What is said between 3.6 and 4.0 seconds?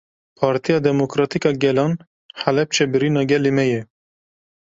ye.